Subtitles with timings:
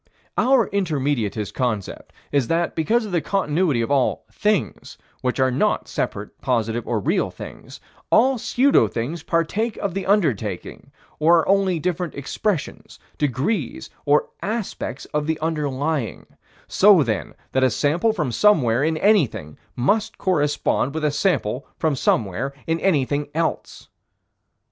[0.35, 5.87] Our Intermediatist concept is that, because of the continuity of all "things," which are not
[5.87, 11.77] separate, positive, or real things, all pseudo things partake of the underlying, or are only
[11.77, 16.25] different expressions, degrees, or aspects of the underlying:
[16.67, 21.95] so then that a sample from somewhere in anything must correspond with a sample from
[21.95, 23.87] somewhere in anything else.